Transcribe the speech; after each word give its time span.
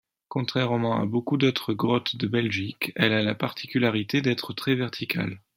Contrairement 0.29 0.99
à 0.99 1.05
beaucoup 1.05 1.37
d'autres 1.37 1.75
grottes 1.75 2.15
de 2.15 2.25
Belgique, 2.25 2.91
elle 2.95 3.13
a 3.13 3.21
la 3.21 3.35
particularité 3.35 4.23
d'être 4.23 4.51
très 4.51 4.73
verticale. 4.73 5.39